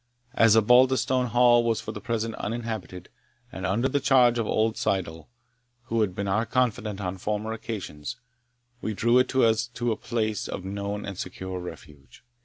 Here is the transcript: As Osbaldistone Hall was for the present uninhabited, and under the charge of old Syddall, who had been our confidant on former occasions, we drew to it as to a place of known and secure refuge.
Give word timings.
As 0.33 0.55
Osbaldistone 0.57 1.27
Hall 1.27 1.63
was 1.63 1.79
for 1.79 1.91
the 1.91 2.01
present 2.01 2.33
uninhabited, 2.37 3.09
and 3.51 3.67
under 3.67 3.87
the 3.87 3.99
charge 3.99 4.39
of 4.39 4.47
old 4.47 4.75
Syddall, 4.75 5.29
who 5.83 6.01
had 6.01 6.15
been 6.15 6.27
our 6.27 6.43
confidant 6.47 6.99
on 6.99 7.19
former 7.19 7.51
occasions, 7.53 8.15
we 8.81 8.95
drew 8.95 9.23
to 9.23 9.43
it 9.43 9.47
as 9.47 9.67
to 9.67 9.91
a 9.91 9.95
place 9.95 10.47
of 10.47 10.65
known 10.65 11.05
and 11.05 11.19
secure 11.19 11.59
refuge. 11.59 12.23